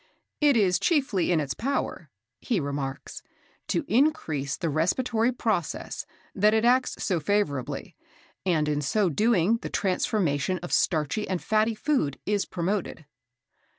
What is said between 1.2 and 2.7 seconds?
in its power," he